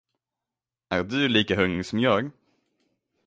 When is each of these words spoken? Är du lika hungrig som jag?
Är 0.89 1.03
du 1.03 1.27
lika 1.27 1.55
hungrig 1.55 1.85
som 1.85 1.99
jag? 1.99 2.31